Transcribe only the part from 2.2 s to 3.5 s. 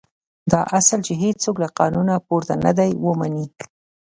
پورته نه دی ومني.